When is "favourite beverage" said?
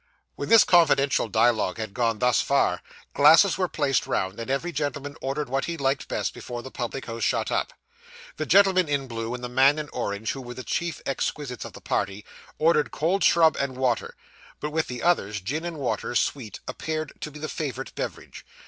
17.47-18.43